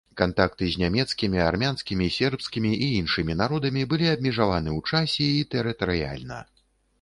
[0.19, 6.41] Кантакты з нямецкімі, армянскімі, сербскімі і іншымі народамі былі абмежаваны ў часе і тэрытарыяльна.